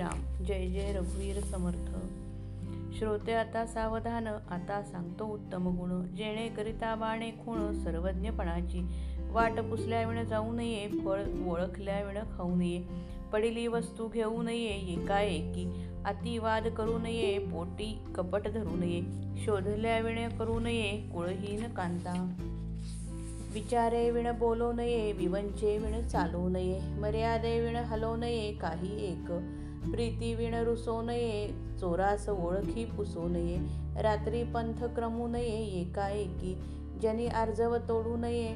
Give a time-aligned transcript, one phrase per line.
[0.00, 1.90] श्रीराम जय जय रघुवीर समर्थ.
[2.98, 6.02] श्रोते आता सावधान आता सांगतो उत्तम गुण.
[6.16, 8.86] जेणे करिता बाणे खूण सर्वज्ञपणाची.
[9.30, 12.82] वाट पुसल्याविण जाऊ नये फळ ओळखल्याविण खाऊ नये.
[13.32, 15.86] पडिली वस्तू घेऊ नये एकाएकी.
[16.04, 19.00] अतिवाद करू नये पोटी कपट धरू नये.
[19.44, 22.32] शोधल्याविण करू नये कुळहीन कांता.
[23.54, 29.30] विचारे विण बोलो नये विवंचे विण चालू नये मर्यादे विण हलवू नये काही एक.
[29.92, 31.48] प्रीती विण रुसो नये
[31.80, 33.56] चोरास ओळखी पुसू नये
[34.02, 36.54] रात्री पंथ क्रमू नये एकाएकी.
[37.02, 38.54] जनी अर्जव तोडू नये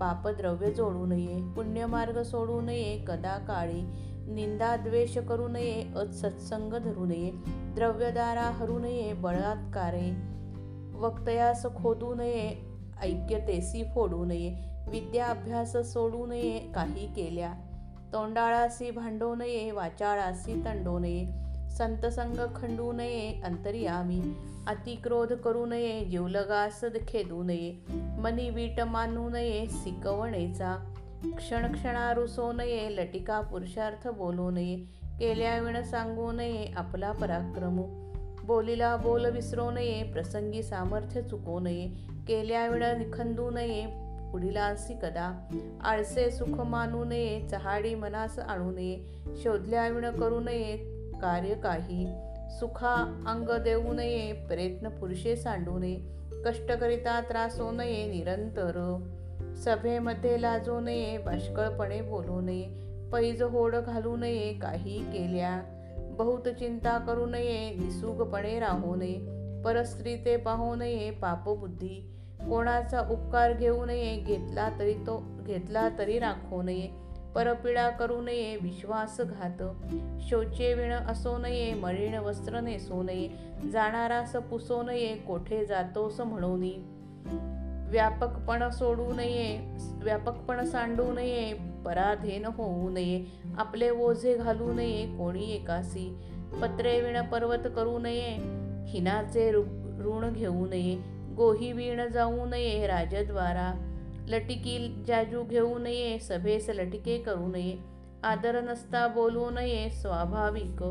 [0.00, 3.82] पापद्रव्य जोडू नये पुण्यमार्ग सोडू नये कदा काळी.
[4.34, 5.82] निंदा द्वेष करू नये
[6.12, 7.30] सत्संग धरू नये
[7.74, 10.10] द्रव्यदारा हरू नये बळात्कारे.
[10.98, 14.54] वक्तयास खोदू नये ऐक्यतेसी फोडू नये
[14.88, 17.52] विद्या अभ्यास सोडू नये काही केल्या.
[18.12, 21.26] तोंडाळासी भांडू नये वाचाळासी तंडू नये.
[21.70, 24.22] संतसंग खंडू नये अंतर्यामी.
[24.66, 27.74] अतिक्रोध करू नये जीवलगास खेदू नये.
[28.20, 30.94] मनी वीट मानू नये सिकवणेचा.
[31.36, 34.76] क्षण क्षणा रुसो नये लटिका पुरुषार्थ बोलू नये.
[35.18, 37.82] केल्या विण सांगू नये आपला पराक्रम.
[38.46, 42.13] बोलीला बोल विसरू नये प्रसंगी सामर्थ्य चुकू नये.
[42.28, 43.86] केल्याविण निखंदू नये
[44.32, 45.48] पुढीलांसी कदा.
[45.82, 48.98] आळसे सुख मानू नये चहाडी मनास आणू नये.
[49.36, 50.76] शोधल्याविण करू नये
[51.22, 52.06] कार्य काही.
[52.60, 52.94] सुखा
[53.26, 56.00] अंग देऊ नये प्रयत्न पुरुषे सांडू नये.
[56.46, 58.98] कष्ट करिता होऊ नये निरंतर.
[59.56, 62.64] सभेमध्ये लाजू नये बाष्कळपणे बोलू नये.
[63.12, 65.62] पैज होड घालू नये काही केल्या.
[65.98, 69.34] बहुत चिंता करू नये निसुगपणे राहू नये.
[69.62, 72.13] परस्त्री ते पाहू नये पापबुद्धी.
[72.48, 79.62] कोणाचा उपकार घेऊ नये घेतला तरी तो घेतला तरी राखू नये परपिडा करू नये विश्वासघात
[80.20, 83.28] शोचे विण असो नये मळीण वस्त्र नेसो नये
[83.72, 86.68] जाणारास पुसो नये कोठे जातोस म्हणून.
[87.90, 91.52] व्यापकपण सोडू नये व्यापकपण सांडू नये
[91.86, 93.24] पराधीन होऊ नये
[93.58, 96.16] आपले ओझे घालू नये कोणी एकासी
[96.62, 98.36] पत्रे विण पर्वत करू नये
[98.86, 103.76] हिनाचे ऋण घेऊ नये गोही वीण जाऊ नये राजद्वारा.
[104.28, 107.78] लटिकी जाजू घेऊ नये सभेस लटिके करू नये.
[108.24, 110.82] आदर नसता बोलू नये स्वाभाविक.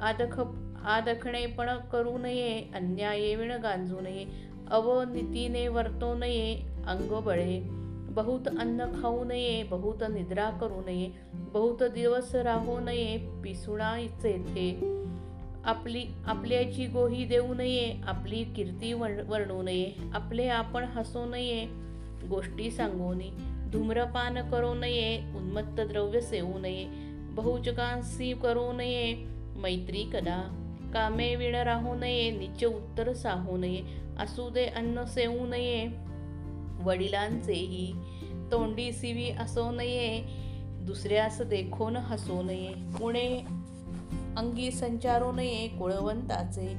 [0.00, 0.38] आदख
[0.84, 4.26] आदखणेपण करू नये अन्याये विण गांजू नये.
[4.70, 6.54] अवनीतीने वर्तो नये
[6.86, 7.60] अंग बळे.
[8.14, 11.12] बहुत अन्न खाऊ नये बहुत निद्रा करू नये.
[11.34, 15.03] बहुत दिवस राहू नये पिसुणा थे
[15.64, 21.64] आपली आपल्याची गोही देऊ नये आपली कीर्ती वर्णू नये आपले आपण हसू नये.
[22.28, 23.30] गोष्टी सांगोनी
[23.72, 26.84] धूम्रपान करू नये उन्मत्त द्रव्य सेवू नये
[27.34, 29.14] बहुचकांसी करू नये
[29.56, 30.40] मैत्री कदा
[30.94, 33.82] कामे विण राहू नये निच उत्तर साहू नये
[34.18, 35.86] असू दे अन्न सेवू नये.
[36.84, 37.92] वडिलांचेही
[38.52, 40.24] तोंडी सिवी असो नये
[40.86, 42.72] दुसऱ्यास देखून हसू नये.
[42.98, 43.28] पुणे
[44.36, 46.78] अंगी संचारू नये कुळवंताचे.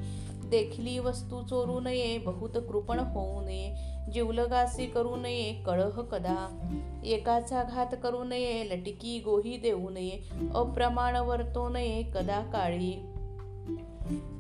[0.50, 3.76] देखली वस्तू चोरू नये बहुत कृपण होऊ नये.
[4.14, 6.70] जीवलगासी करू नये कळह कदा.
[7.06, 10.30] एकाचा घात करू नये लटकी गोही देऊ नये.
[10.56, 12.94] अप्रमाण वर्तो नये कदा काळी.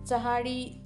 [0.09, 0.81] चहाडी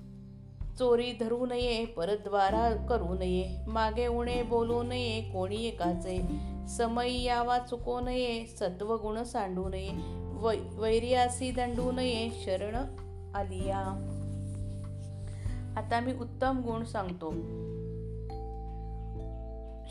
[0.80, 3.58] चोरी धरू नये परद्वारा करू नये.
[3.68, 6.22] मागे उणे बोलू नये कोणी एकाचे.
[6.68, 10.19] समय यावा चुको नये सत्व गुण सांडू नये.
[10.40, 12.76] वै वैर्यासी दंडू नये शरण
[13.36, 13.80] आलिया.
[15.78, 17.32] आता मी उत्तम गुण सांगतो.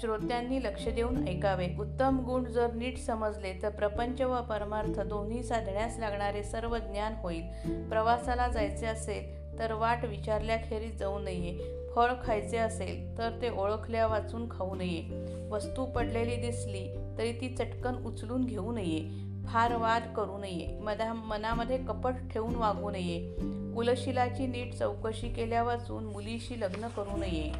[0.01, 1.69] श्रोत्यांनी लक्ष देऊन ऐकावे.
[1.81, 7.43] उत्तम गुण जर नीट समजले तर प्रपंच व परमार्थ दोन्ही साधण्यास लागणारे सर्व ज्ञान होईल.
[7.89, 11.59] प्रवासाला जायचे असेल तर वाट विचारल्याखेरीज जाऊ नये.
[11.95, 15.03] फळ खायचे असेल तर ते ओळखल्या वाचून खाऊ नये.
[15.51, 16.89] वस्तू पडलेली दिसली
[17.19, 19.28] तरी ती चटकन उचलून घेऊ नये.
[19.53, 20.79] फार वाद करू नये.
[20.83, 23.37] मधा मनामध्ये कपट ठेवून वागू नये.
[23.75, 27.53] कुलशिलाची नीट चौकशी केल्या वाचून मुलीशी लग्न करू नये.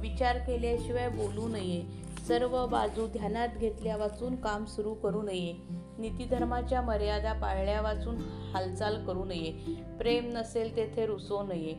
[0.00, 1.82] विचार केल्याशिवाय बोलू नये.
[2.28, 5.54] सर्व बाजू ध्यानात घेतल्या वाचून काम सुरू करू नये.
[5.98, 8.16] नीतीधर्माच्या मर्यादा पाळल्या वाचून
[8.54, 9.52] हालचाल करू नये.
[9.98, 11.74] प्रेम नसेल तेथे रुसो नये.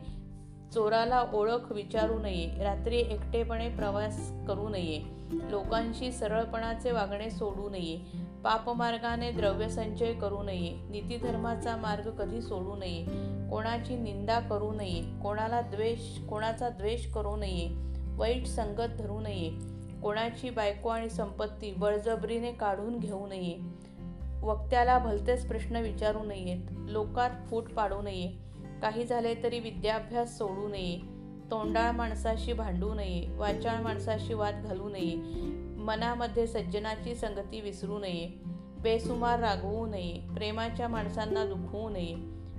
[0.74, 2.62] चोराला ओळख विचारू नये.
[2.62, 5.02] रात्री एकटेपणे प्रवास करू नये.
[5.30, 8.27] लोकांशी सरळपणाचे वागणे सोडू नये.
[8.44, 10.72] पापमार्गाने द्रव्य संचय करू नये.
[10.90, 13.04] नीतीधर्माचा मार्ग कधी सोडू नये.
[13.50, 15.02] कोणाची निंदा करू नये.
[15.22, 17.68] कोणाला द्वेष कोणाचा द्वेष करू नये.
[18.16, 19.50] वाईट संगत धरू नये.
[20.02, 23.56] कोणाची बायको आणि संपत्ती बळजबरीने काढून घेऊ नये.
[24.42, 28.32] वक्त्याला भलतेच प्रश्न विचारू नयेत लोकात फूट पाडू नये.
[28.82, 30.98] काही झाले तरी विद्याभ्यास सोडू नये.
[31.50, 33.36] तोंडाळ माणसाशी भांडू नये.
[33.36, 35.16] वाचाळ माणसाशी वाद घालू नये.
[35.88, 38.26] मनामध्ये सज्जनाची संगती विसरू नये
[38.82, 42.14] बेसुमार रागवू नये प्रेमाच्या माणसांना दुखवू नये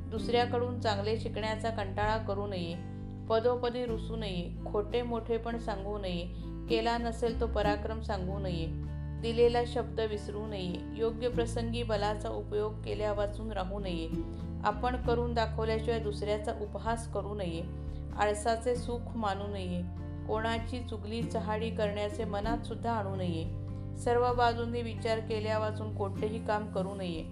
[0.10, 2.74] दुसऱ्याकडून चांगले शिकण्याचा कंटाळा करू नये
[3.28, 6.26] पदोपदी रुसू नये खोटे मोठे पण सांगू नये
[6.70, 8.66] केला नसेल तो पराक्रम सांगू नये
[9.22, 14.10] दिलेला शब्द विसरू नये योग्य प्रसंगी बलाचा उपयोग केल्यावाचून राहू नये
[14.64, 17.62] आपण करून दाखवल्याशिवाय दुसऱ्याचा उपहास करू नये
[18.18, 19.82] आळसाचे सुख मानू नये
[20.30, 23.46] कोणाची चुगली चहाडी करण्याचे मनात सुद्धा आणू नये.
[23.98, 27.24] सर्व बाजूंनी विचार केल्या वाचून कोणतेही काम करू नये.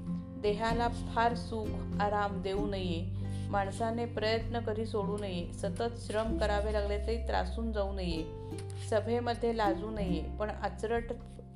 [0.41, 3.05] देहाला फार सुख आराम देऊ नये.
[3.49, 5.53] माणसाने प्रयत्न कधी सोडू नये.
[5.53, 8.23] सतत श्रम करावे लागले तरी त्रासून जाऊ नये.
[8.89, 11.03] सभेमध्ये लाजू नये पण आचरट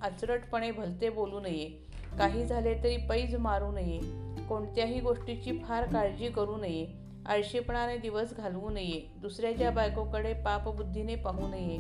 [0.02, 1.70] आचरटपणे भलते बोलू नये.
[2.18, 4.00] काही झाले तरी पैज मारू नये.
[4.46, 7.01] कोणत्याही गोष्टीची फार काळजी करू नये.
[7.26, 9.12] आळशीपणाने दिवस घालवू नये.
[9.22, 11.78] दुसऱ्याच्या बायकोकडे पापबुद्धीने पाहू नये.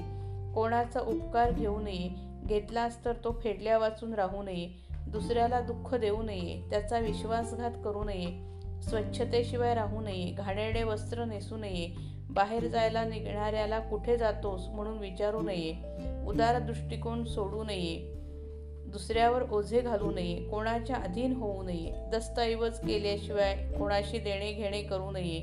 [0.54, 2.10] कोणाचा उपकार घेऊ नये.
[2.46, 4.70] घेतलास तर तो फेडल्या वाचून राहू नये.
[5.08, 6.70] दुसऱ्याला दुःख देऊ नये.
[6.70, 8.60] त्याचा विश्वासघात करू नये.
[8.82, 10.32] स्वच्छतेशिवाय राहू नये.
[10.32, 12.12] घाणेरडे वस्त्र नेसू नये.
[12.30, 15.74] बाहेर जायला निघणाऱ्याला कुठे जातोस म्हणून विचारू नये.
[16.28, 18.21] उदार दृष्टिकोन सोडू नये.
[18.92, 25.40] दुसऱ्यावर ओझे घालू नये कोणाच्या अधीन होऊ नये दस्तऐवज केल्याशिवाय कोणाशी देणे घेणे करू नये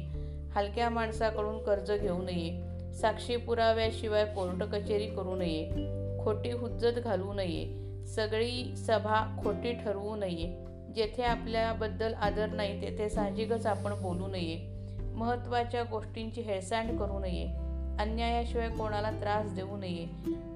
[0.55, 7.67] हलक्या माणसाकडून कर्ज घेऊ नये साक्षी पुराव्याशिवाय कोर्ट कचेरी करू नये खोटी हुज्जत घालू नये
[8.07, 10.49] सगळी सभा खोटी ठरवू नये
[10.95, 14.57] जेथे आपल्याबद्दल आदर नाही तेथे साहजिकच आपण बोलू नये
[15.15, 17.45] महत्त्वाच्या गोष्टींची हेळसांड करू नये
[18.01, 20.07] अन्यायाशिवाय कोणाला त्रास देऊ नये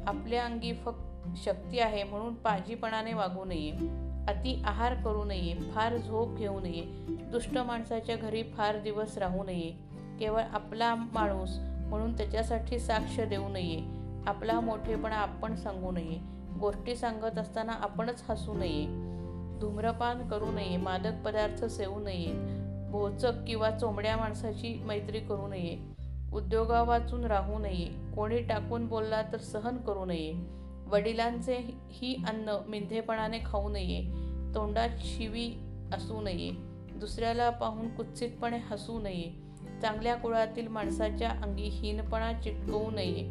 [0.06, 1.11] आपल्या अंगी फक्त
[1.44, 3.70] शक्ती आहे म्हणून पाजीपणाने वागू नये
[4.28, 6.82] अति आहार करू नये फार झोप घेऊ नये
[7.32, 9.70] दुष्ट माणसाच्या घरी फार दिवस राहू नये
[10.20, 11.58] केवळ आपला माणूस
[11.88, 13.80] म्हणून त्याच्यासाठी साक्ष देऊ नये
[14.26, 16.18] आपला मोठेपणा आपण सांगू नये
[16.60, 18.84] गोष्टी सांगत असताना आपणच हसू नये
[19.60, 22.32] धूम्रपान करू नये मादक पदार्थ सेवू नये
[22.90, 25.76] भोचक किंवा चोंबड्या माणसाची मैत्री करू नये
[26.32, 27.84] उद्योगा वाचून राहू नये
[28.14, 30.32] कोणी टाकून बोलला तर सहन करू नये
[30.92, 31.56] वडिलांचे
[31.90, 34.00] ही अन्न मिंधेपणाने खाऊ नये
[34.54, 35.48] तोंडात शिवी
[35.94, 36.50] असू नये
[37.00, 39.30] दुसऱ्याला पाहून कुत्सितपणे हसू नये
[39.82, 43.22] चांगल्या कुळातील माणसाच्या अंगी हीनपणा चिटकवू नये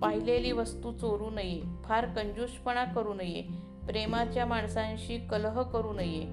[0.00, 3.42] पाहिलेली वस्तू चोरू नये फार कंजूषपणा करू नये
[3.86, 6.24] प्रेमाच्या माणसांशी कलह करू नये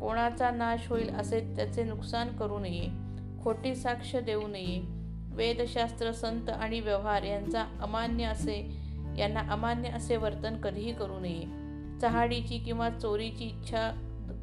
[0.00, 2.88] कोणाचा नाश होईल असे त्याचे नुकसान करू नये
[3.44, 4.80] खोटी साक्ष देऊ नये
[5.34, 8.79] वेदशास्त्र संत आणि व्यवहार यांचा अमान्य असे
[9.20, 11.42] यांना अमान्य असे वर्तन कधीही करू नये.
[12.00, 13.90] चहाडीची किंवा चोरीची इच्छा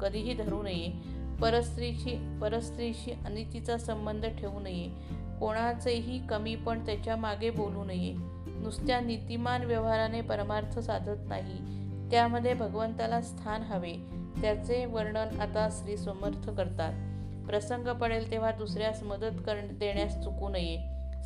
[0.00, 0.92] कधीही धरू नये.
[1.42, 4.88] परस्त्रीची परस्त्रीशी अनितीचा संबंध ठेवू नये.
[5.40, 8.14] कोणाचेही कमी पण त्याच्यामागे बोलू नये.
[8.46, 11.88] नुसत्या नीतिमान व्यवहाराने परमार्थ साधत नाही.
[12.10, 13.92] त्यामध्ये भगवंताला स्थान हवे.
[14.42, 16.92] त्याचे वर्णन आता श्री समर्थ करतात.
[17.46, 20.76] प्रसंग पडेल तेव्हा दुसऱ्यास मदत कर देण्यास चुकू नये.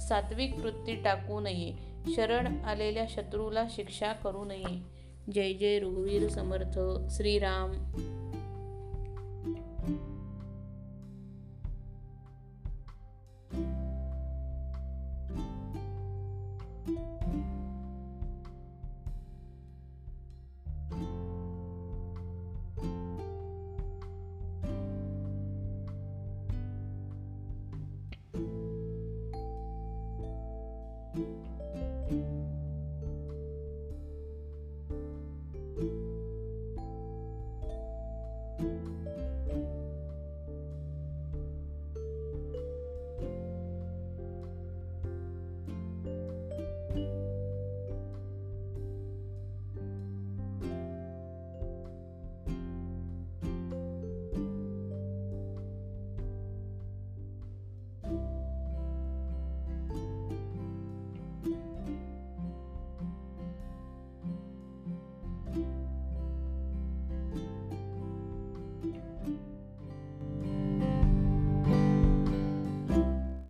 [0.09, 1.92] सात्विक वृत्ती टाकू नये.
[2.07, 5.03] शरण आलेल्या शत्रूला शिक्षा करू नये.
[5.33, 6.79] जय जय रघुवीर समर्थ.
[7.11, 7.73] श्रीराम.